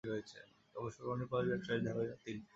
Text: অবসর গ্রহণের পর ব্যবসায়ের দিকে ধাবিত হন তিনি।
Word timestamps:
অবসর 0.75 1.01
গ্রহণের 1.03 1.27
পর 1.31 1.41
ব্যবসায়ের 1.49 1.81
দিকে 1.81 1.89
ধাবিত 1.89 2.09
হন 2.09 2.19
তিনি। 2.23 2.41